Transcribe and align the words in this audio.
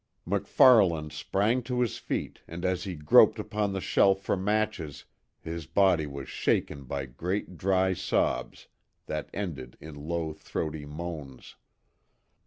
MacFarlane 0.25 1.11
sprang 1.11 1.61
to 1.61 1.81
his 1.81 1.99
feet 1.99 2.41
and 2.47 2.65
as 2.65 2.85
he 2.85 2.95
groped 2.95 3.37
upon 3.37 3.71
the 3.71 3.79
shelf 3.79 4.19
for 4.21 4.35
matches 4.35 5.05
his 5.43 5.67
body 5.67 6.07
was 6.07 6.27
shaken 6.27 6.85
by 6.85 7.05
great 7.05 7.55
dry 7.55 7.93
sobs 7.93 8.67
that 9.05 9.29
ended 9.31 9.77
in 9.79 9.93
low 10.07 10.33
throaty 10.33 10.87
moans. 10.87 11.55